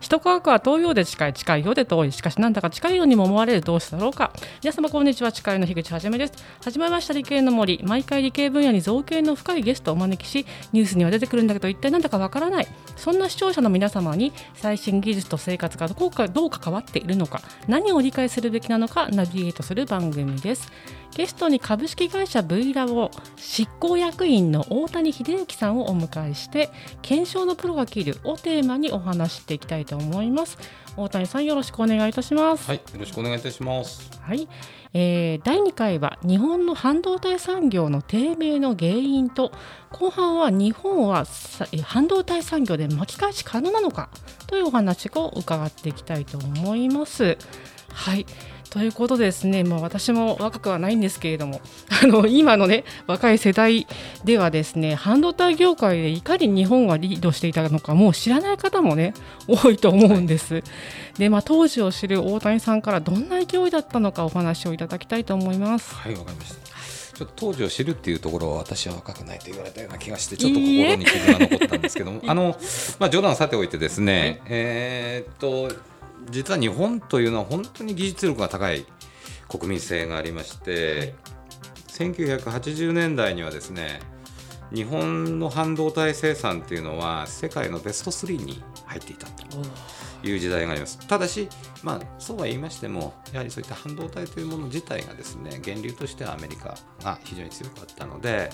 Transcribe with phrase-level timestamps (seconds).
[0.00, 2.12] 首都科学は遠いようで近い近いようで遠い。
[2.12, 4.32] しかしなんだか近いようにも思われるどうしてだろうか。
[4.62, 5.32] 皆様こんにちは。
[5.32, 6.32] 近いの樋口はじめです。
[6.62, 7.80] 始まりました理系の森。
[7.84, 12.68] 毎回理系分野に造形の深いゲストをお招きしニュースには出てくるんだけど一体なんだかわからない。
[12.96, 20.70] そんな視聴者の皆様に最新技術と生活がどうかどう関わっているのか何を理解するべきなのかナビゲートする番組です。
[21.16, 26.68] ゲストに株式会社 V ラボ執行役員の大谷秀之さんをお迎えして
[27.00, 30.58] 検証のプロが切るをテーマにお話していきたいと思います。
[30.94, 32.68] 大谷さんよろしくお願いいたします。
[32.68, 34.10] はいよろしくお願いいたします。
[34.20, 34.46] はい、
[34.92, 39.52] えー、第2回は日本の半導体産業の低迷の原因と
[39.92, 41.24] 後半は日本は
[41.82, 44.10] 半導体産業で巻き返し可能なのか
[44.48, 47.38] というお話を伺っていきたいと思います。
[47.90, 48.26] はい
[48.70, 51.60] ということですね、まあ、私も若くはないんですけれども
[52.02, 53.86] あの今のね若い世代
[54.24, 59.14] ではですね半導体業界でいかに日本がリードしていたのかもう知らない方もね
[59.46, 60.54] 多いと思うんです。
[60.54, 60.62] はい、
[61.18, 65.94] で、まあ、当時を知る大谷さんからどんな勢いだったのかお話をいただきたいと思います。
[65.94, 66.66] はいわかりました。
[67.16, 72.20] ちょっと当時を知るっていうところは私は若くないと言われたような気がしてちょっと心に傷が残ったんですけども。
[72.28, 72.54] あの、
[72.98, 75.74] まあ、冗談はさておいてですね、はい、えー、っと
[76.30, 78.84] 実は日本というのは本当に技術力が高い
[79.48, 81.14] 国民性がありまして、はい、
[82.10, 84.00] 1980年代にはですね
[84.72, 90.98] 日本の半導体生産っていうのは世界のベスト3に入っていたという時代があります。
[91.06, 91.48] ただし、
[91.82, 98.50] まあ、そうは言いましてもやはりそういった半導体というもの自体がですね源流としてはアメリカが非常に強かったので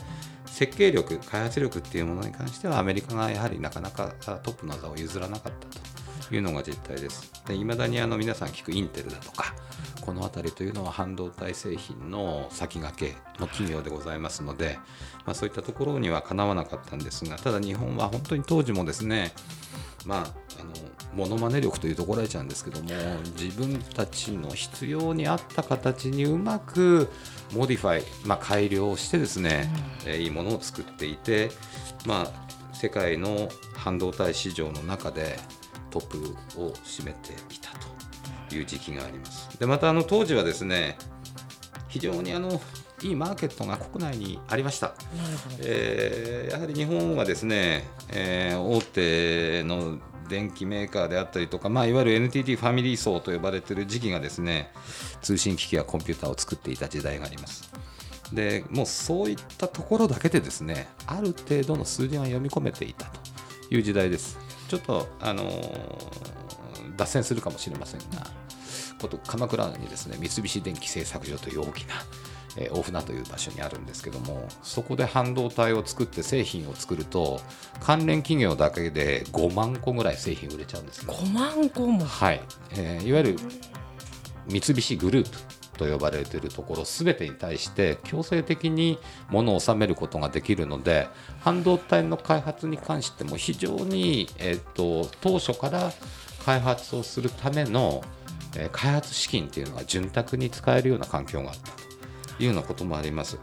[0.46, 4.08] 設計力開発力っていうものに関してはアメリカがやはりなかなか
[4.42, 5.91] トップの座を譲らなかったと。
[6.36, 7.32] いうのが実態です。
[7.50, 9.54] いまだにあの皆さん聞くインテルだとか
[10.00, 14.78] この辺りというのは半導体製品の先駆けの企業でございますので、
[15.24, 19.32] まあ、そういったところにはかなわなかったんですがただ日本は本当に当時もですね
[20.04, 20.18] まあ、
[20.60, 20.72] あの
[21.14, 22.88] モノマネ力というところちゃうんですけども
[23.38, 27.08] 自分たちの必要に合った形にうまく
[27.54, 29.70] modify、まあ、改良してですね、
[30.04, 31.50] うん、えー、いいものを作っていて、
[32.06, 35.38] まあ、世界の半導体市場の中で
[35.92, 36.18] トップ
[36.60, 37.70] を占めていた
[38.48, 39.58] という時期があります。
[39.58, 40.96] でまたあの当時はですね
[41.88, 42.60] 非常にあの
[43.02, 44.94] いいマーケットが国内にありました。
[45.60, 49.98] えー、やはり日本はですね、えー、大手の
[50.28, 54.72] 電機メーカーであったりとか、まあ、いわゆる NTT ファミリー層と呼ばれている時期がですね
[55.20, 57.70] 通信機器やコンピューターを作っていた時代があります。
[58.32, 63.20] でもうそういったところだけでですねある程度の数字が読み込めていたと
[63.74, 64.38] いう時代です。
[64.72, 68.26] ちょっと、あのー、脱線するかもしれませんが、
[69.02, 71.94] こと鎌倉にですね三菱電機製作所という大きな、
[72.56, 77.40] えー、大船という場所にあるんですけどもそこで半導体を作って製品を作ると
[77.80, 82.06] 関連企業だけで5万個ぐらい製品売れちゃうんです、ね、5万個も？
[82.06, 82.40] はい、
[82.70, 83.36] えー、いわゆる
[84.48, 85.38] 三菱グループ
[85.82, 88.98] と呼ばれているところすべてに対して強制的に
[89.30, 91.08] 物を収めることができるので
[91.40, 95.92] 半導体の開発に関しても非常に、えーと、当初から
[96.44, 98.02] 開発をするための、
[98.56, 103.38] えー、開発資金っていうのが潤沢に使えるような環境があったというようなこともあります。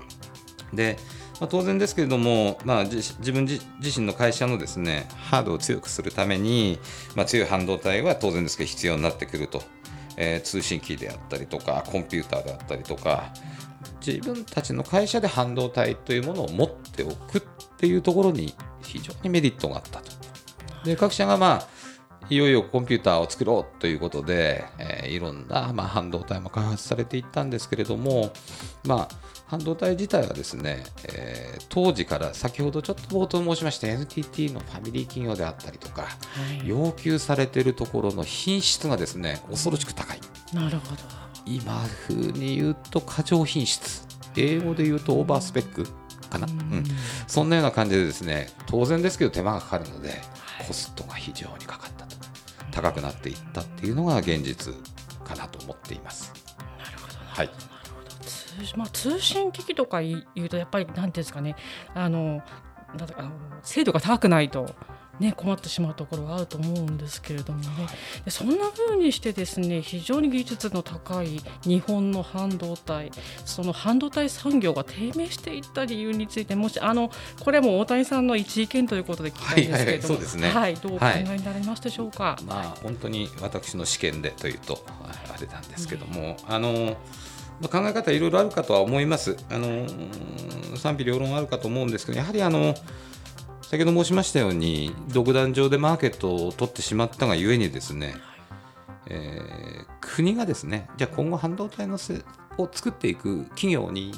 [0.73, 0.97] で
[1.39, 3.61] まあ、当然ですけれども、まあ、自分自
[3.97, 6.79] 身の会社のですねハードを強くするために、
[7.15, 9.63] まあ、強い半導体は当然ですけど必要になってくると
[10.21, 13.31] えー、通信機であったりとかコンピューターであったりとか
[14.05, 17.41] 自分たちの会社で半導体というものを持っておくっ
[17.77, 18.53] ていうところに
[18.83, 20.11] 非常にメリットがあったと。
[20.83, 21.67] で各社がまあ
[22.29, 28.31] いよいよコンピューターを作ろうということで、えー、いろんな、まあ、半導体も開発されていったんですけれども、
[28.83, 29.15] まあ、
[29.49, 36.07] 半導体自体はですね、えー、当時から先ほどちょっと冒頭申しました NTT のファミリー企業であったりとか、は
[36.63, 40.19] い、要求されているところの品質がですね恐ろしく高い。
[40.53, 41.01] なるほど。
[41.47, 44.07] 今風に言うと過剰品質。
[44.37, 45.83] 英語で言うとオーバースペック
[46.29, 46.83] かな、うん、
[47.27, 50.21] そんなような感じでですね当然ですけど手間がかかるので、
[50.67, 52.15] コストが非常にかかったと。
[52.71, 54.75] 高くなっていったっていうのが現実
[55.25, 56.31] かなと思っています。
[56.77, 57.15] なるほど。
[57.25, 57.68] はい
[58.75, 61.55] まあ、通信機器とか言うとやっぱりなんていうんですかね
[61.93, 62.41] あの
[62.97, 63.31] なんあの
[63.61, 64.73] 精度が高くないと
[65.19, 67.67] ね、困ってしまうところがあると思うんですけれどもね、
[68.23, 73.11] でそんな風にしてですね非常に技術の高い日本の半導体
[73.45, 77.11] その半導体産業が低迷していった理由についてもしあの
[77.41, 80.49] これも大谷さんの一意見ということで聞きたいんですけれども、はい、はいね。
[80.49, 86.95] はい、どうお考えになりましたでしょうか、はい、まあ、本当に私の試験でというとあれなんですけども、うん、あのまあ、
[87.67, 89.35] 考え方いろいろあるかとは思います。
[89.49, 89.85] あの
[90.77, 92.73] 賛否両論あるかと思うんですけどやはりあの
[93.61, 98.15] 先ほど申しましたように独壇場でマーケットを取ってしまったがゆえにですね、
[99.07, 102.23] えー、国がですねじゃあ今後半導体のせ
[102.57, 104.13] を作っていく企業に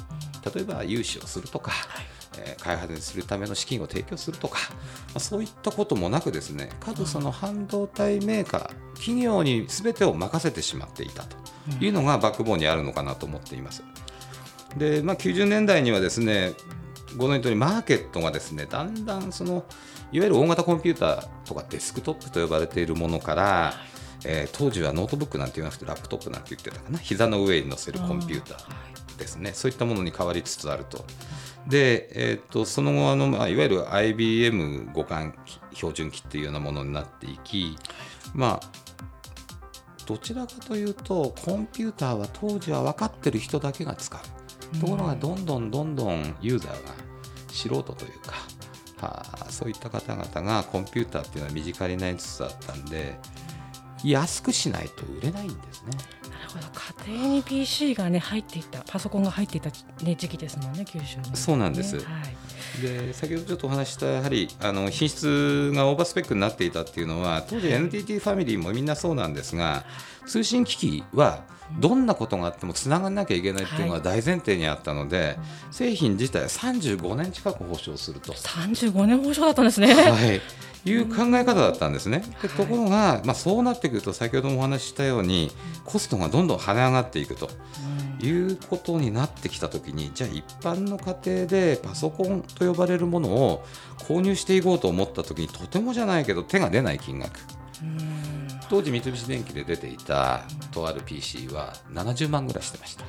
[0.54, 2.06] 例えば融資をするとか、はい。
[2.38, 4.58] え開発するための資金を提供するとか、
[5.08, 11.36] まあ、そういったこともなくですね各その半導体メーカー企業にすべてを任せてしまっていたと
[11.80, 13.82] いうのがバックボーンにあるのかなと思っています。
[14.76, 16.52] で、まあ、90年代にはですね
[17.16, 19.64] ご存知の通りマーケットがですねだんだんその
[20.12, 23.74] いわゆる大型コンピューターとかデスクトップと呼ばれているものから、
[24.24, 26.98] えー、当時はノートブックなんて言わなくてラップトップなんて言ってたかな。
[26.98, 29.52] 膝の上に載せるコンピューターですね。
[29.54, 31.04] そういったものに変わりつつあると。
[31.66, 35.32] で、えーと、その後あの、まあ、いわゆる IBM 互換
[35.72, 37.76] 標準機っていうようなものになっていき、
[38.34, 38.91] まあ、
[40.06, 46.94] どちらかというとコンピューターは当時は分かってる人だけが使うところがどんどんどんどんユーザーが
[47.48, 48.34] 素人というか、
[49.06, 53.18] はあ、そういった方々がコンピューターっていうのは身近になりつつあったんで
[54.04, 55.90] 安くしないと売れないんですね。
[57.06, 59.70] 家庭に PC がね入っていたパソコンが入っていた、
[60.02, 62.02] ね、時期ですもんね九州ね、そうなんです、は
[62.78, 69.84] い、で先ほどちょっとお話したやはりあの品質がオーバースペックになっていたっていうのは当時 NTT ファミリーもみんなそうなんですが
[70.26, 71.44] 通信機器は
[71.78, 75.38] どんなことがあってもつながらなきゃいけないっていうのが大前提にあったので、はい、
[75.70, 78.32] 製品自体は35年近く保証すると。
[78.32, 79.94] 35年保証だったんですね。
[79.94, 80.40] はい。
[80.84, 82.24] いう考え方だったんですね。
[82.42, 85.52] でところが、まあ、そうなってくると先ほどもお話ししたように
[85.84, 87.48] コストがどんどん跳ね上がっていくと。
[88.20, 93.64] いうことになってきたときにじゃあ一般の家庭でパソコンと呼ばれるものを
[93.98, 97.40] 購入していこうと思ったときにとてもじゃないけど手が出ない金額。
[98.72, 103.04] 当時三菱電機で出ていたとある PC は70万ぐらいしてました。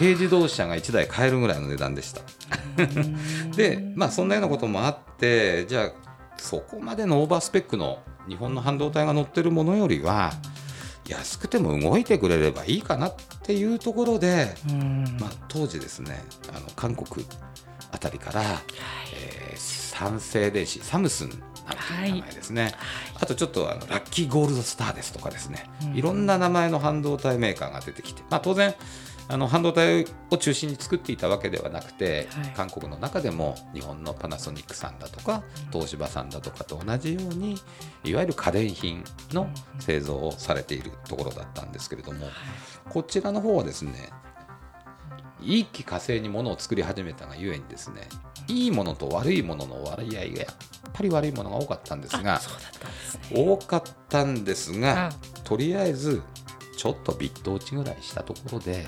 [0.00, 2.22] 軽自動車が1台買えるぐらいの値段でした。
[3.56, 5.92] で、まあ、そんなようなこともあってじゃあ
[6.38, 10.32] そこまでのオーバースペックの日本の半導体が乗ってるものよりは
[11.06, 13.14] 安くても動いてくれればいいかなっ
[13.44, 14.56] ていうところで、
[15.20, 17.24] まあ、当時ですねあの韓国
[17.92, 18.48] あたりから、はい、
[19.14, 21.42] えー、三星電子サムスン
[22.06, 22.10] い。
[22.10, 22.74] う名前ですね、はい、
[23.20, 28.74] あとちょっとあのラッキーゴールドスターですとかですね、いろんな名前の半導体メーカーが出てきて、まあ、当然
[29.28, 35.42] あの半導体を中心に作っていたわけではなくて、はい、韓国の中でも日本のパナソニックさんだとか
[35.72, 37.56] 東芝さんだとかと同じように
[38.04, 39.02] いわゆる家電品
[39.32, 39.48] の
[39.80, 42.26] 製造をされているところだったんですけれども、
[42.88, 44.10] こちらの方はですね
[45.40, 48.08] いい気火星にものを作り始めたがゆえにですね
[48.48, 52.40] いいものと悪いものの割合がやっぱり悪いものが多かったんですが
[53.32, 55.10] 多かったんですが
[55.44, 56.22] とりあえず
[56.76, 58.86] ちょっとビット落ちぐらいしたところで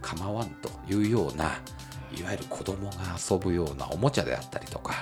[0.00, 1.58] 構わんというような
[2.16, 4.94] いわゆる子供が遊ぶようなおもちゃであったりとか、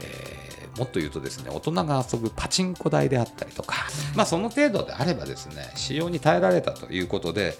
[0.00, 7.54] えー、もっと言うとですね大人が遊ぶパチンコ台であったりとか、まあ、その程度であればですね使用に耐えられたということで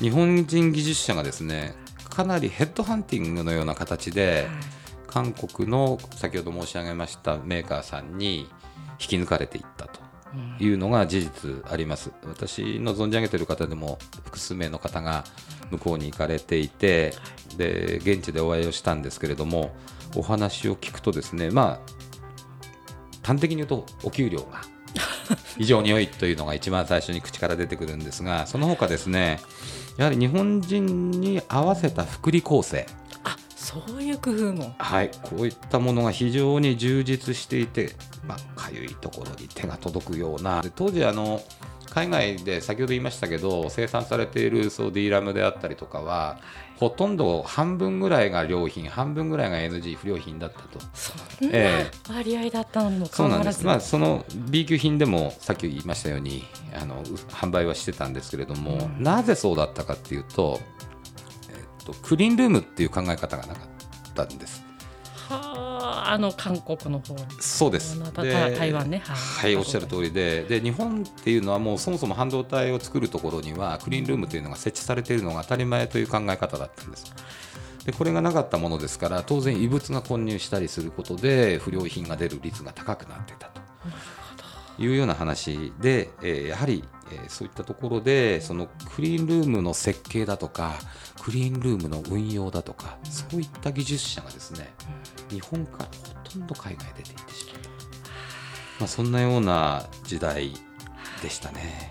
[0.00, 1.74] 日本人技術者がですね
[2.12, 4.48] かなりヘッドハンティングのような形で、
[5.06, 8.48] 韓国の先ほど申し上げましたメーカーさんに
[9.00, 10.00] 引き抜かれていったと
[10.58, 12.12] いうのが事実あります。
[12.24, 15.24] 私の存じ上げている方でも複数名の方が
[15.70, 17.14] 向こうに行かれていて、
[17.56, 19.74] で現地でお会いをしたんですけれども、
[20.14, 24.62] お話を聞くとですね、まあ端的に言うとお給料が
[25.56, 29.40] 非常に良いというのが一番最初に口から出てくるんですが、その他ですね、
[29.96, 32.86] やはり日本人に合わせた福利厚生。
[33.62, 34.74] そういう工夫も。
[34.78, 35.10] はい。
[35.22, 37.90] こういったものが非常に充実していて
[38.26, 40.64] まあかゆいところに手が届くような。
[40.74, 41.40] 当時あの
[41.88, 46.40] 海外で先ほど言いましたけど生産されているそう D ラムであったりとかは
[46.76, 50.80] ほとんど半分ぐらいが良品半分ぐらいが NG 不良品だったと。
[50.94, 51.58] そんな
[52.08, 60.58] 割合だったのそうなんです、まあ、その B 級品でもさっき言いましたようにあの販売はしてたんですけれども、うん、なぜそうだったかっていうと
[61.84, 64.64] とクリーンルームっていう考え方がなかったんです。
[65.28, 67.98] はあ、あの韓国の方そうです。
[68.12, 69.02] 台湾ね。
[69.04, 70.44] はい、おっしゃる通りで。
[70.44, 77.12] で日本っていうのはもうそもそも半導体を作るところにはクリーンルームというのが設置されているのが当たり前という考え方だったんです。
[77.84, 83.62] でこれがなかったものですから当然異物が混入したりすることで不良品が出る率が高くなっていたと。
[84.78, 90.74] いうような話で、えー、やはり、えー、そういったところでそのクリーンルームの設計だとか
[91.20, 94.72] クリーンルームの運用だとかそういった技術者がですね
[95.30, 97.68] 日本からほとんど海外出ていってしまった、
[98.80, 100.52] まあ、そんなような時代
[101.22, 101.90] でしたね。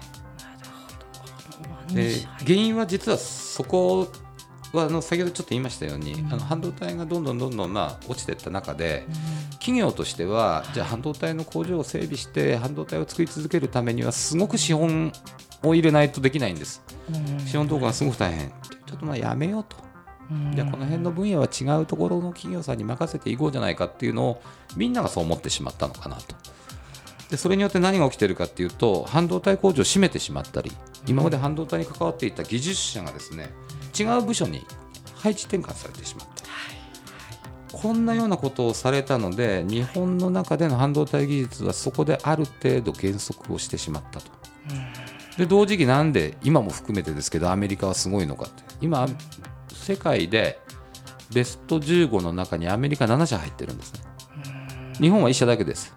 [1.93, 4.07] で原因は実はそこ
[4.73, 9.05] はあの先ほどちょっと言いましたように、うん、あの半導体がどんどんどんどんまあ落ちていった中で、
[9.59, 15.11] 企業としてはじゃあ半導体の工場を整備して半導体を作り続けるためにはすごく資本
[15.63, 16.81] を入れないとできないんです。
[17.45, 18.49] 資本投下がすごく大変。
[18.49, 19.77] ちょっとまあやめようと。
[20.55, 24.41] じゃあこの辺の分野は違うところの企業さんに任せていこうじゃないかっていうのを
[24.77, 26.35] みんながそう思ってしまったのかなと。
[27.29, 30.71] でそれによって何が起きてるかっていうと半導体工場を閉めてしまったり
[31.07, 33.49] 今まで半導体に関わっていた技術者がですね
[33.97, 34.65] 違う部署に
[35.15, 36.31] 配置転換されてしまった。
[37.77, 44.31] こんなようなことをされたので日本の中での半導体技術はそこである程度減速をしてしまったと。
[45.37, 48.63] で同時期なんで今も含めてですけどアメリカはすごいのかって。
[48.81, 49.07] 今
[49.73, 50.59] 世界で
[51.33, 54.01] ベスト15の中にアメリカ7社入ってるんですね。
[54.99, 55.93] 日本は1社だけです。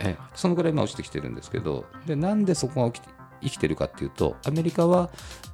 [0.00, 0.22] ええ。
[0.34, 3.12] そのぐらい今落ちてきてるんですけどでなんでそこが起きて
[3.42, 5.10] 生きてるかっていうとアメリカは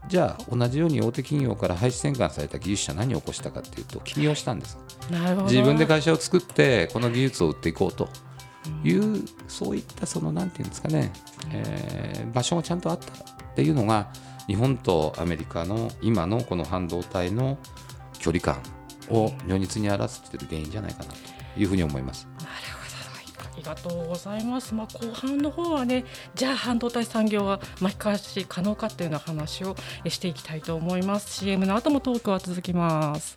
[0.09, 4.79] じゃあ同じように大手企業から配置転換された技術者何を起こしたかっていうと起業したんです。
[5.11, 5.49] なるほど。
[5.49, 8.09] 自分で会社を作ってこの技術を売っていこうと
[8.83, 11.13] いう、そういったそのなんていうんですかね、
[11.53, 14.09] えー場所がちゃんとあったっていうのが
[14.47, 17.59] 日本とアメリカの今のこの半導体の
[18.19, 18.61] 距離感
[19.11, 21.17] を如実に表している原因じゃないかなと
[21.57, 22.27] いうふうに思います。
[23.55, 24.75] ありがとうございます。
[24.75, 31.39] まあ、後半の方はね、じゃあ半導体産業は巻き返し可能かっていうような話をえしていきたいと思います。
[31.39, 33.37] CM の後もトークは続きます。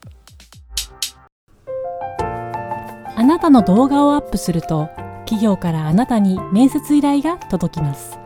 [3.16, 4.90] あなたの動画をアップすると
[5.26, 8.20] 企業からあなたに面接依頼が届きます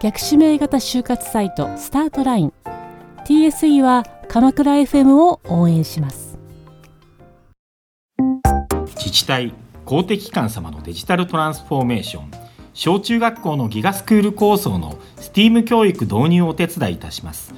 [0.00, 2.52] 逆指名型就活サイトスタートライン
[3.26, 6.38] TSE は鎌倉 FM を応援します
[8.96, 9.52] 自治体
[9.92, 12.30] 公的機関様のデジタルトランスフォーメーション
[12.72, 17.54] 小中学校のギガスクール構想の STEAM 教育導入をお手伝いいたします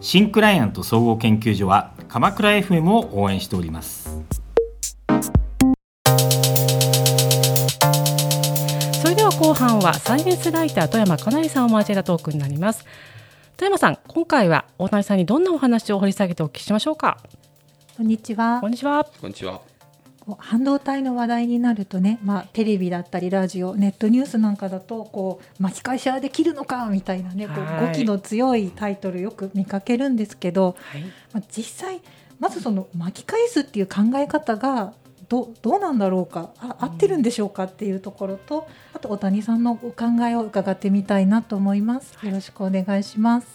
[0.00, 4.16] 新クライアント総合研究所は鎌倉 FM を応援しております
[9.02, 12.84] それでは後半はサイエンスライター富山かなりさんを交えたトークになります。
[13.56, 17.18] 富山さん、今回は大谷さんにどんなお話を掘り下げてお聞きしましょうか？
[17.96, 18.70] こんにちはこん。
[18.70, 19.04] にちは。
[19.20, 19.71] こんにちは。
[20.24, 31.02] こう半導体の話題になるとね、まあ、テレビだったりラジオネットニュースなんかだとこう巻き返しはできるのかみたいなねこうはい語気の強いタイトルよく見かけるんですけど、はい。
[31.32, 32.00] まあ、実際
[32.38, 34.94] まずその巻き返すっていう考え方が
[35.28, 42.14] どどうなんだろうかあ合ってるんでしょうかっていうところとあと大谷さんのお考えを伺ってみたいなと思います。
[42.24, 43.46] よろしくお願いします。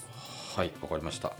[0.55, 1.33] はい、わかりました。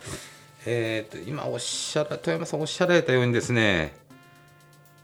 [0.66, 4.07] えー、と今おっしゃら富山さんおっしゃられたようにですね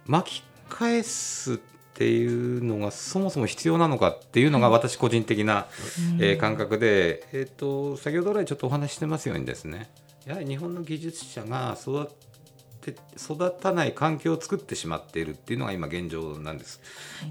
[0.05, 1.57] 巻き返すっ
[1.93, 5.67] ていうのがそもそも必要なのかっていうのが私個人的な、
[6.19, 9.89] えー感覚で、えー、と先ほど来ちょっとお話ししてますようにですね
[10.25, 12.09] やはり日本の技術者が育
[12.91, 16.81] て育たない環境を作ってしまっているっていうのが今現状なんです。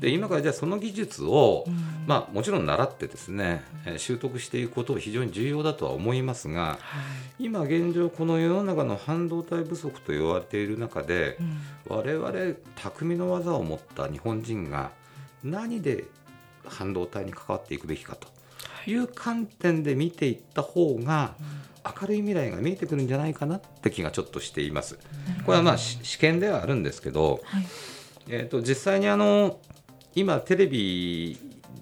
[0.01, 1.65] で今からじゃあその技術を、
[2.07, 6.79] まあ、もちろん習ってですね、えー習得していくことは非常に重要だとは思いますが
[7.39, 11.39] 今現状この世の中の半導体不足と言われている中で、
[11.87, 12.33] 我々
[12.77, 14.91] 匠の技を持った日本人が
[15.45, 16.05] 何で
[16.67, 18.32] 半導体に関わっていくべきかと
[18.87, 21.35] いう観点で見ていった方が
[22.01, 24.99] 明るい未来が見えてくるんじゃないかなって気がちょっとしています。
[25.45, 27.67] これはまあし試験ではあるんですけど、はい。
[28.29, 29.59] えー、と実際にあの
[30.15, 31.39] 今テレビ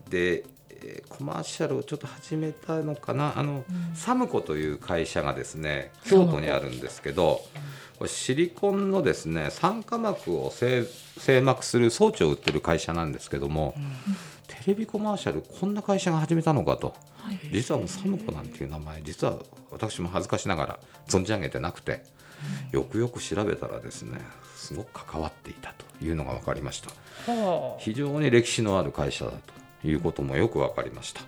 [0.08, 3.64] で、えーコマーシャルをちょっと始めたのかなあの、
[3.94, 7.42] サムコという会社がですね京都にあるんですけど
[8.06, 10.84] シリコンのですね酸化膜を精
[11.18, 13.80] 精膜する装置を売ってる会社なんですけども、テ
[14.66, 16.94] レビコマーシャルこんな会社が始めたのかと、
[17.52, 19.38] 実はもうサムコなんていう名前実は
[19.70, 22.02] 私も恥ずかしながら存じ上げてなくて、
[22.72, 24.18] よくよく調べたらですね
[24.54, 26.90] すごく関わっていたというのが分かりました。
[27.32, 29.32] は非常に歴史のある会社だ
[29.82, 31.22] ということもよく分かりました。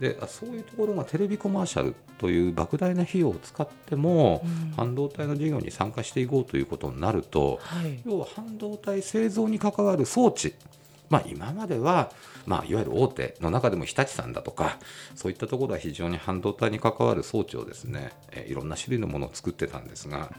[0.00, 4.44] であそういうところがテレビコマーシャルという莫大な費用を使っても、
[4.76, 7.76] 半導体の事業に参加していこうということになると、あ。
[7.76, 8.00] はい。
[8.04, 10.54] 要は半導体製造に関わる装置、
[11.14, 12.10] まあ、今までは、
[12.44, 14.78] まあ、いわゆる大手の中でも日立さんだとか
[15.14, 20.32] そういったところは非常に半導体に関わる装置をですね、えーいろんな種類のものを作ってたんですが、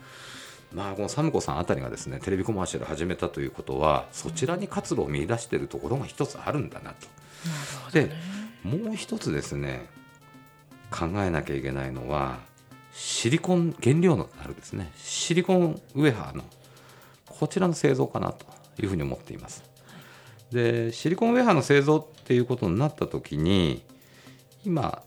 [0.74, 7.08] まあ、このサムコさんあたりがですねテレビコマーシャル始めたということはそちらに活路を見出しているところが一つあるんだなと。
[7.94, 8.12] で
[8.63, 9.88] もう一つですね
[10.91, 12.39] 考えなきゃいけないのは
[12.91, 16.44] シリコン原料のあるですねシリコンウェハーの
[17.27, 18.46] こちらの製造かなと
[18.82, 19.75] いうふうに思っています。
[20.56, 23.84] でシリコンウェハーの製造っていうことになった時に
[24.66, 25.04] 今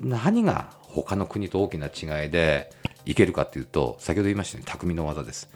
[0.00, 2.70] 何が他の国と大きな違いで
[3.04, 5.50] いけるかっていうと先ほど言いましたように匠の技です。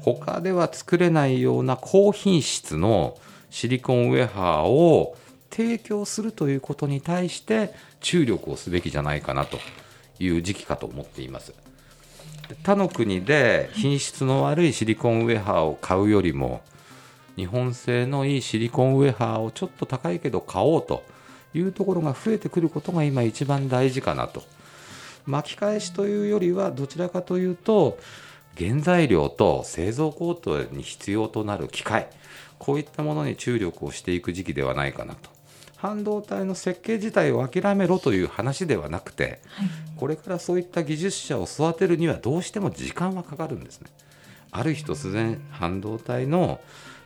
[0.00, 3.16] 他では作れないような高品質の
[3.50, 5.16] シリコンウェハーを
[5.50, 9.58] 提供するということに対して注力をすべきじゃないかなと
[10.18, 11.54] いう時期かと思っています。
[12.62, 16.60] 他の国で品質の悪いシリコンウェハーを買うよりも
[17.36, 21.02] 日本製のいいシリコンウェハーをちょっと高いけど買おうと
[21.54, 24.42] いうところが増えてくることが今一番大事かなと。
[25.26, 27.98] 巻き返しというよりはどちらかというと
[28.58, 32.08] 原材料と製造工程に必要となる機械。
[32.58, 35.30] こういったものに注力をしていく時期ではないかなと。
[35.76, 43.90] 半導体の設計自体を諦めろという話ではなくて、はい、これからそういった技術者を育てるにはどうしても時間はかかるんですね。
[44.50, 46.60] ある日突然半導体の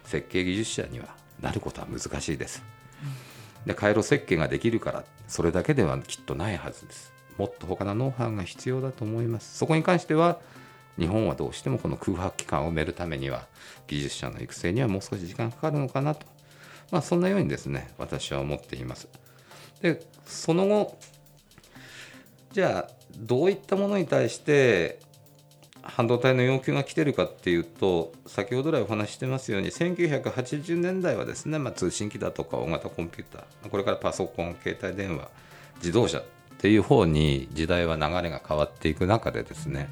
[0.08, 1.06] 設計技術者には
[1.40, 2.62] なることは難しいです。
[3.66, 7.12] で回路設計ができるからそれだけではきっとないはずです。
[7.36, 9.58] もっと他のノウハウが必要だと思います。
[9.58, 10.40] そこに関しては
[10.98, 13.46] 日本はどうしてもこの空白期間を埋めるためには
[13.86, 16.26] 技術者の育成にはもう少し時間かかるのかなと
[16.90, 19.08] まあ、そんなようにですね私は思っています。
[19.82, 20.98] でその後
[22.52, 24.98] じゃあどういったものに対して
[25.88, 35.28] 半導体の要求が来てるかっていうと先ほど来お話ししてますように1980年代はですね、まあ、通信機だとか大型コンピューターこれからパソコン携帯電話
[35.76, 36.22] 自動車っ
[36.58, 39.88] ていう方に時代は流れが変わっていく中でですね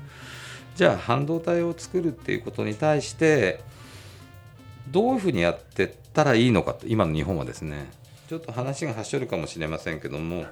[0.74, 3.60] じゃあ半導体を作るっていうことに対して
[4.90, 7.90] どういうふうにやってったらいいのかと今の日本はですね
[8.28, 10.46] ちょっと話がはしょるかもしれませんけども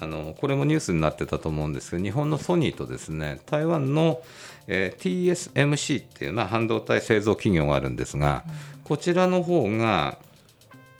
[0.00, 4.22] あのこれもニュースになってたと思うんですけど日本のソニーとですね台湾の、
[4.66, 8.44] えー、TSMC っていう、まあ、半導体製造企業があるんですが
[8.84, 10.18] こちらの方が、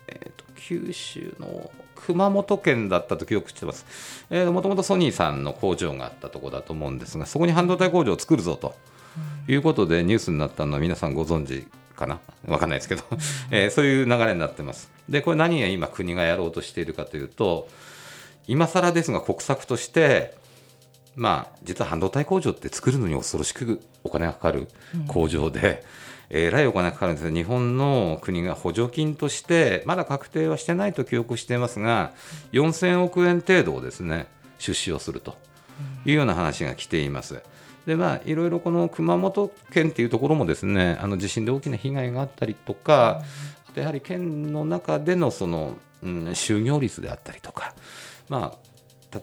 [0.08, 8.74] えーと、九州の熊本県だったと記憶してます、えー、もともとソニーさんの工場があったところだと思うんですがそこに半導体工場を作るぞと
[9.48, 11.66] いうことでニュースになったのは皆さんご存知
[12.00, 13.04] かな分かんないですけど、
[13.52, 14.90] えー、そういう流れになってます。
[15.08, 17.68] でこれ何が今国がやろうとしているかというと
[18.46, 20.34] 今更ですが国策として
[21.16, 24.68] まあ実は半導体工場って作るのに恐ろしくお金がかかる
[25.08, 25.84] 工場で、
[26.30, 32.12] うん、えらいお金がかかるんです日本の国が補助金としてまだ確定はしてないと記憶していますが
[32.52, 34.26] 4000億円程度をですね
[34.58, 35.36] 出資をすると
[36.04, 37.42] いうような話が来ています。
[37.90, 43.20] でまあいろいろこの熊本県っていうところもですねあの地震で大きな被害があったりとか、
[43.68, 47.74] あとやはり県の中でのその、うん、就業率であったりとか
[48.28, 48.56] ま
[49.12, 49.20] あ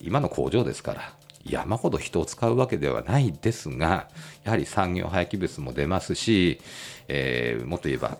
[0.00, 1.14] 今の工場ですから
[1.46, 4.10] 山ほど人を使うわけではないですが
[4.44, 6.60] やはり産業廃棄物も出ますし、
[7.08, 8.18] えー、もっと言えば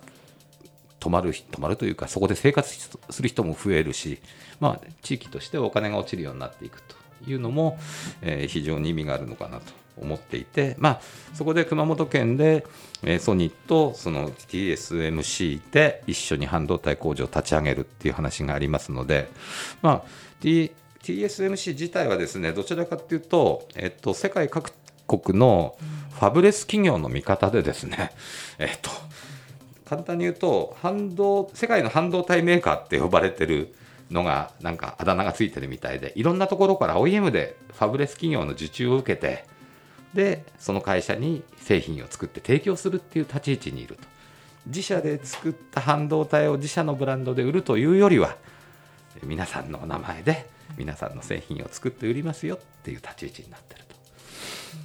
[0.99, 2.73] 泊まる泊まるというかそこで生活
[3.11, 4.19] する人も増えるし、
[4.59, 7.02] まあ、地域としてお金が落ちるようになっていくと。
[7.27, 7.79] いうのも、
[8.21, 11.01] えー、非常に意味があるのかなと思っていて、まあ、
[11.33, 12.65] そこで熊本県で、
[13.03, 19.29] えー、ソニーとその TSMC で一緒に半導体工場を立ち上げるっていう話がありますので、
[19.81, 20.01] まあ
[20.41, 20.71] T、
[21.03, 24.71] TSMC 自体はですねどちらかというと、えっと、世界各
[25.07, 25.75] 国の
[26.13, 28.11] ファブレス企業の見方でですね、
[28.57, 28.89] えっと、
[29.85, 33.75] 簡単に言うと半導世界の半導体メーカーって呼ばれてる
[34.11, 39.45] のがなんかあだ名がついてるみたいでいろんなところから OEM でファブレス企業の受注を受けて
[40.13, 44.03] でその会社に製品を作って提供するっていう立ち位置にいると
[44.67, 48.35] 自社で作った半導体を自社のブランドで売るというよりは
[49.23, 53.83] 皆さんのお名前で皆さんの製品を作って売りますよっていう立ち位置になってる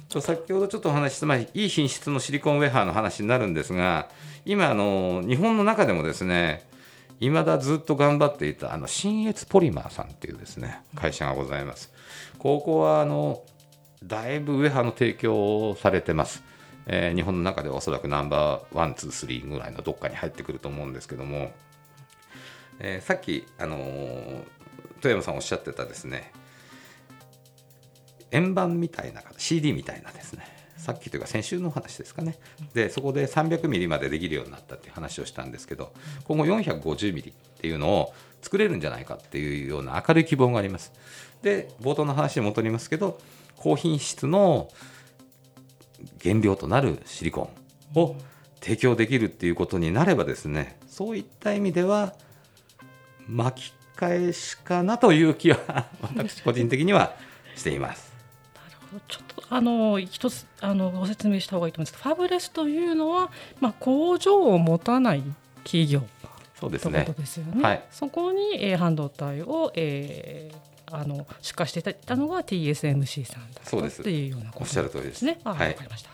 [0.09, 0.21] と。
[0.21, 4.09] 先ほどちょっとお話しした、まあ、いい品質のシリコンウェハーの話になるんですが
[4.43, 6.67] 今あの日本の中でもですね
[7.19, 11.91] いまだずっと頑張っていたあの新越ポリマーさんっていうですね会社がございます。
[12.37, 13.43] ここはあの
[14.03, 16.43] だいぶウェハの提供をされてます。
[16.91, 21.51] えー、日本の中ではおそらくナンバーワン、ツー、スリーぐらいのどっかに入ってくると思うんですけども、
[22.79, 24.43] えー、さっき、あのー、
[24.99, 26.31] 富山さんおっしゃってたですね
[28.31, 32.39] 円盤みたいな CD みたいなですねさっきというか先週の話ですかね。
[32.73, 35.91] でそこで300ミリまでできるようになったっていう話をしたんですけど
[36.23, 40.93] 今後450ミリっていうのを作れるんじゃないかっていうような明るい希望があります。
[41.41, 43.19] で冒頭の話に戻りますけど
[43.57, 44.69] 高品質の
[46.23, 47.49] 原料となるシリコ
[47.93, 48.15] ンを
[48.61, 52.13] 提供できるっていうことになればですねそういった意味では
[53.27, 57.15] 巻き返しかなという気は私個人的には
[57.55, 58.13] しています。
[59.07, 65.23] ちょっとあの一つあのご説明した方がいいと思いますファブレスというのは、まあ、工場を持たない
[65.63, 66.03] 企業
[66.59, 67.05] そうですね。
[67.05, 67.63] とですよね。
[67.63, 75.39] はい、そこに、えー、半導体を、えー、あの出荷していたのが TSMC さんだったっていうようなおっしゃる通りですね。
[75.45, 76.09] はい、わかりました。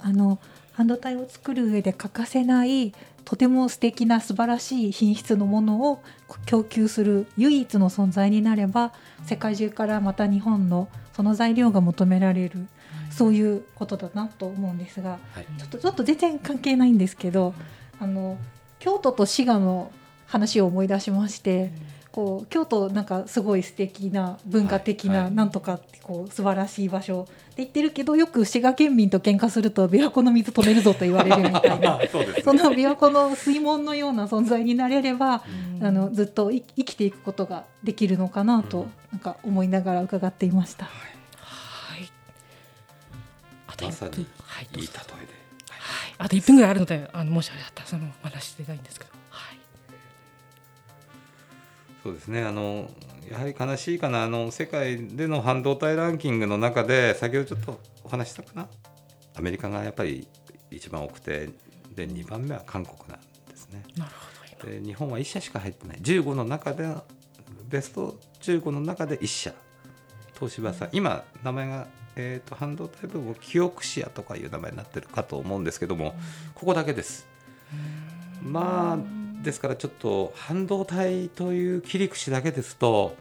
[0.00, 0.38] あの
[0.72, 2.92] 半導体を作る上で欠かせない
[3.30, 6.02] とても素敵な素晴らしい品質のものを
[6.46, 8.92] 供給する唯一の存在になれば
[9.24, 12.66] 世界中からまた日本のその材料が求められる、
[13.08, 17.54] そういうことだなと思うんですが、はいちょっとちょっと全然関係ないんですけど
[18.00, 18.36] あの
[18.80, 19.92] 京都と滋賀の
[20.26, 21.70] 話を思い出しまして。
[22.12, 35.42] こう京都なんかすごい素敵な文化的ないなんとかってこう素晴らしい場所って言ってるけどよく滋賀県民と喧嘩すると琵琶湖の水止めるぞと言われるみたいな そうですその琵琶湖の水門のような存在になれれば
[35.78, 40.86] うんあのずっとい生きていくことができるのかなとなんか思いながら伺っていました。
[40.86, 42.10] はい。
[43.66, 44.68] あとまさに一分はい。
[44.72, 45.32] どいいう例ぞえで。
[45.70, 46.14] はい。
[46.18, 49.19] あと一分ぐらいあるので、あのもしあれだったらそのお話ししてたいんですけど。
[52.04, 52.10] はい。
[52.10, 52.42] そうですね。
[52.42, 52.90] あの
[53.30, 54.24] やはり悲しいかな。
[54.24, 58.68] あの世界での半導体ランキングの中で先ほどちょっとお話ししたかな。
[59.36, 60.26] アメリカがやっぱり
[60.70, 61.50] 一番多くて
[61.94, 63.84] で2番目は韓国なんですね。
[63.96, 64.70] なるほど。
[64.70, 65.98] で日本は1社しか入ってない。
[65.98, 66.88] 15の中で
[67.68, 69.52] ベスト15の中で1社。
[70.34, 70.88] 東芝さん。
[70.92, 71.86] 今名前が、
[72.16, 76.14] えー、と半導体部分をキオクシアとかいう名前になってるかと思うんですけども
[76.54, 77.26] ここだけです。
[78.42, 83.16] まあですからちょっと半導体という切り口だけですと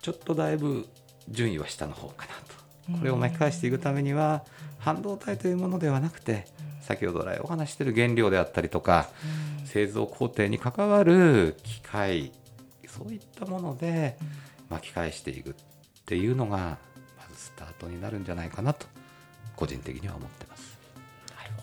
[0.00, 0.86] ちょっとだいぶ
[1.28, 2.32] 順位は下の方かな
[2.94, 4.44] とこれを巻き返していくためには
[4.78, 6.46] 半導体というものではなくて
[6.80, 9.08] 先ほど来お話ししている原料であったりとか
[9.64, 12.32] 製造工程に関わる機械
[12.86, 14.16] そういったもので
[14.70, 15.54] 巻き返していくっ
[16.06, 16.78] ていうのが
[17.18, 18.86] まずスタートになるんじゃないかなと
[19.56, 20.78] 個人的には思ってます。
[21.36, 21.62] なるほ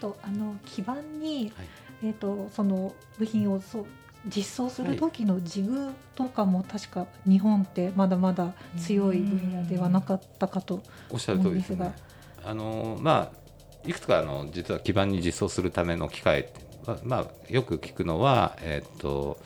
[0.00, 0.14] ど。
[0.14, 3.86] とあの基板に、はいえー、とその部品をそう
[4.26, 12.02] 実装する時のジグとかも確か日本ってまだまだ強い分野ではなかったかとおっしゃる通りですね思うんで。
[12.46, 19.38] あのまあいくつかあの実は基板に実装するための機械ってまあまあよく聞くのはえっ、と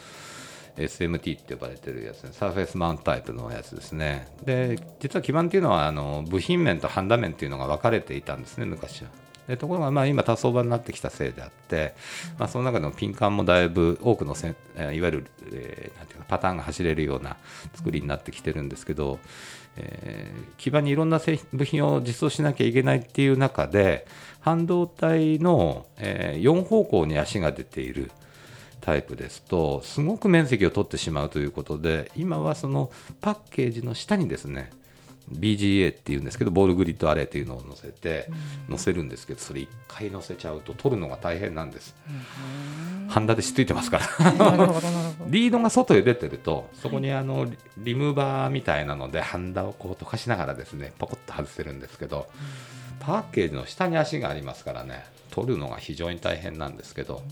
[0.78, 4.28] SMT って呼ばれてるやつね、サーフェイスマウントタイプのやつですね。
[4.44, 9.08] で、実は基板っていうのはあの部品面とハンダ面っていうのが分かれていたんですね、昔は。
[9.48, 11.94] でところがまあ今多層場になってきたせいであって、
[12.38, 17.36] まあ、その中でもピンカンもだいぶ多くのせいわゆる、えーなんていうかパターンが走れるような
[17.74, 19.18] 作りになってきてるんですけど、
[19.76, 24.06] えー基板にいろんな製品部品を実装しなきゃいけないっていう中で
[24.40, 28.10] 半導体の、え4方向に足が出ている
[28.80, 34.70] タイプですとすごく面積を取ってしまうということで今はそのパッケージの下にですね
[35.32, 38.28] BGA っていうんですけどボールグリッドアレイというのを載せて
[38.68, 41.94] 載せるんですけどそれ1回載せちゃうと取るのが大変なんです。
[43.08, 44.06] ハンダでしっついてますから。
[45.28, 52.28] リードが外へ出てるとそこにあのリリムーバーみたいなのでハンダをこう溶かしながらですねポコッと外せるんですけど
[53.00, 57.22] パッケージの下に足がありますからね取るのが非常に大変なんですけど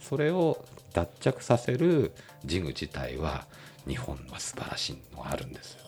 [0.00, 2.12] それを脱着させる
[2.44, 3.46] ジグ自体は
[3.86, 5.78] 日本は素晴らしいのがあるんですよ。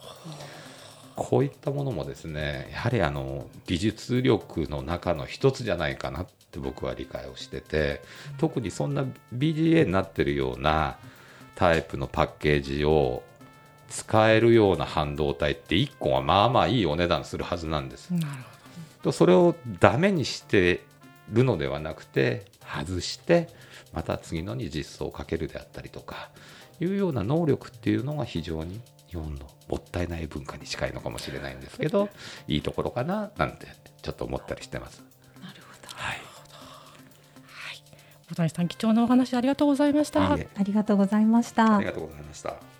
[1.17, 8.03] こういったものもですねやはりあの技術力の中の一つじゃないかなって僕は理解をしてて
[8.39, 10.99] 特にそんな BGA になってるような
[11.55, 13.23] タイプのパッケージを
[13.89, 18.11] 使えるような半導体って1個はまあまあいいお値段するはずなんです。
[18.13, 18.55] なるほ
[19.05, 20.83] とそれをダメにして
[21.31, 23.49] るのではなくて外して
[23.93, 26.31] また次のに実装をかけるであったりとか
[26.81, 32.09] いうような能力っていうのが非常に日本のもったいない文化に近いのかもしれないんですけど
[32.49, 33.67] いいところかななんて
[34.03, 35.03] ちょっと思ったりしてます。
[35.43, 36.19] なるほどはい、
[38.29, 38.29] ど。
[38.31, 40.33] 小谷さん貴重なお話ありがとうございました。
[40.33, 42.74] ありがとうございましたありがとうございました。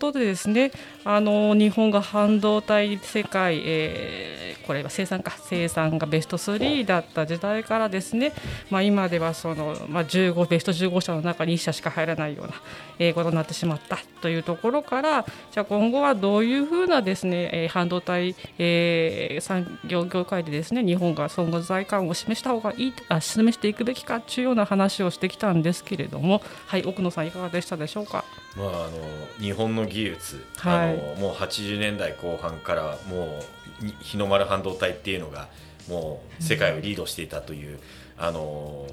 [0.00, 0.72] ことでですね
[1.04, 8.32] あの日本が半導体世界、えーこれは生産か生産がベスト3だった時代からですね、
[8.70, 12.52] まあ、今ではその、まあ、15ベスト15社の中に1社しか入らないような、
[13.00, 28.24] えーことになってしまったというところからじゃあ今後はどういうふうなですね、え半導体、えー産業業界でですね日本が存在感を示した方がいいあ示していくべきかというような話をしてきたんですけれどもはい奥野さんいかがでしたでしょうか？
[28.56, 28.90] まあ、あの
[29.38, 30.94] 日本の技術、はい。
[30.94, 33.40] あのもう80年代後半からも
[33.80, 35.48] うに日の丸半導体っていうのが
[35.88, 37.78] もう世界をリードしていたという、
[38.18, 38.86] あの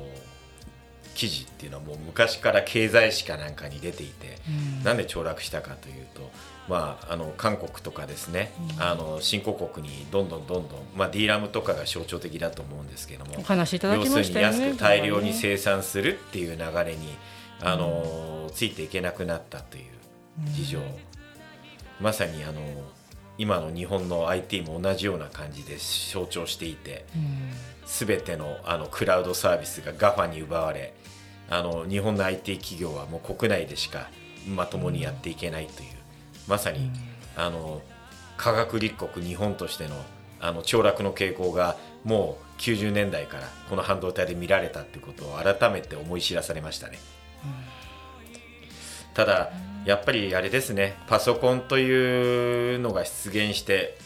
[1.15, 4.83] 記事っていうのはもう昔から経済誌かなんかに出ていて、うん。
[4.83, 6.29] なんで凋落したかというと、
[6.69, 14.53] まあ、あの韓国とかですね、あの新興国にどんどんどんどん、まあ、ディーラムとかが象徴的だと思うんですけどもお話いただ要きましたよね。
[14.53, 17.15] するに安く大量に生産するっていう流れに、
[17.61, 19.83] あのついていけなくなったという
[20.51, 20.79] 事情、
[21.99, 22.61] まさにあの
[23.37, 27.05] 今の日本の IT も同じような感じで象徴していて。
[27.15, 30.93] うんすべてのあのクラウドサービスが GAFA に奪われ
[31.49, 34.09] あの日本の IT 企業はもう国内でしか
[34.45, 35.89] まともにやっていけないという
[36.47, 36.91] まさに、
[37.35, 37.81] あの
[38.37, 39.95] 科学立国日本としての
[40.39, 46.99] あの凋落の傾向がもう90年代からこの半導体で見られたっていうことを改めて思い知らされましたね。
[49.13, 49.51] ただ
[49.85, 53.97] やっぱりあれですねパソコンというのが出現して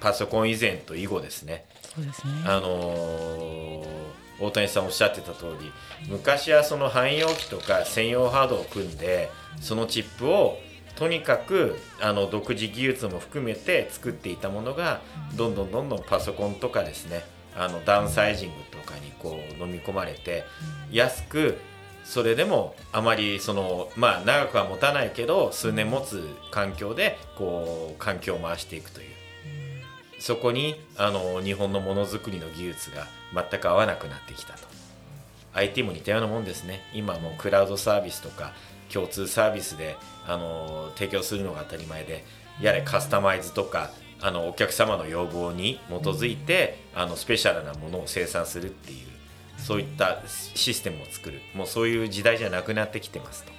[0.00, 1.64] パソコン以前と以後ですね。
[1.94, 2.32] そうですね。
[2.46, 5.70] あのー大谷さんおっしゃってた通り
[6.08, 10.56] 昔はその汎用機とか専用ハードを組んでそのチップを
[10.96, 15.00] とにかくあの独自技術も含めて作っていたものが
[15.36, 17.22] どんどんどんどんパソコンとかですね
[17.54, 20.44] あのダウンサイジングとかにこう飲み込まれて
[20.90, 21.58] 安く
[22.10, 29.10] それでもあまりそのまあ長くは持たないけど数年持つ環境でこう環境を回していくという。
[30.18, 34.58] そこにあの日本のものづくりの技術が全く合わなくなってきたと。
[35.54, 36.82] IT も似たようなもんですね。
[36.92, 38.54] 今もクラウドサービスとか
[38.92, 39.94] 共通サービスで
[40.26, 42.24] あの提供するのが当たり前で
[42.60, 49.19] やれカスタマイズとかあのお客様の要望に基づいてあのスペシャルなものを生産するっていう。
[49.60, 51.40] そういったシステムを作る。
[51.54, 53.52] もうそういう時代じゃなくなってきてますと。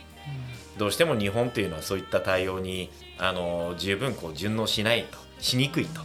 [0.77, 5.17] どうしても日本というのはそういった対応にあの十分こう順応しないと。
[5.39, 6.01] しにくいと。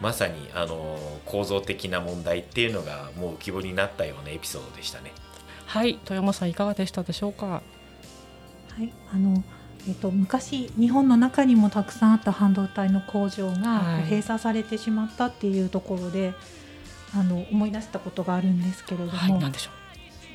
[0.00, 5.12] まさにあの構造的な問題っていうのがもう浮き彫りになったようなエピソードでしたね。
[5.66, 5.98] はい。
[6.04, 7.46] 富山さんいかがでしたでしょうか？
[7.46, 7.62] は
[8.80, 9.42] い、あの、
[9.88, 14.02] えっと、昔日本の中にもたくさんあった半導体の工場がはい。
[14.04, 16.32] 閉鎖されてしまったっていうところで、
[17.14, 19.70] あの思い出したことがあるんですけれども、はいなんでしょ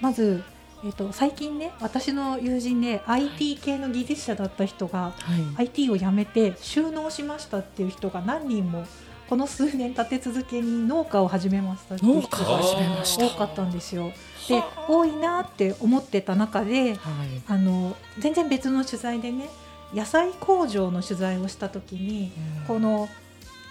[0.02, 0.44] まず、
[0.84, 5.68] えっと、最近ね私の友人で IT 系の技術者だった人が、うはい。
[5.68, 8.86] IT を辞めて収納しましたっていう人が何人も
[9.30, 13.26] この数年立て続けに農家を始めましたっていう農人が家を始めました。
[13.26, 14.12] 多かったんですよ。
[14.50, 17.42] で多いなって思ってた中ではい。
[17.48, 19.50] あの全然別の取材でね
[19.94, 22.32] 野菜工場の取材をした時に
[22.68, 23.08] この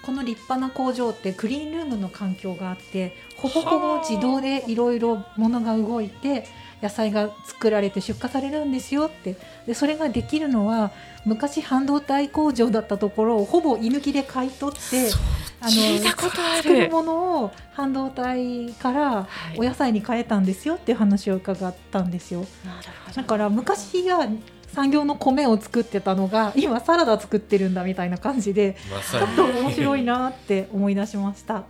[0.03, 6.45] この立派な工場ってクリーンルームの環境があってほぼほぼ自動でいろいろ物が動いて
[6.83, 9.37] 野菜が作られて出荷されるんですよって。
[9.67, 10.91] でそれができるのは
[11.25, 15.13] 昔半導体工場だったところをほぼ居抜きで買い取って
[15.61, 16.63] あ聞いたことある。
[16.65, 19.59] 作るものを半導体からはい。
[19.59, 22.41] お野菜に変えたんですよっていう話を伺ったんですよ。
[22.41, 23.17] なるほど。
[23.17, 24.27] だから昔は
[24.73, 28.77] 産業の米を作ってたのが今サラダ作ってるんだみたいな感じで
[29.11, 31.55] ちょっと面白いなって思い出しました。
[31.55, 31.65] はい、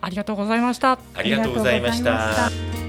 [0.00, 0.98] ありがとうございました。
[1.14, 2.87] ありがとうございました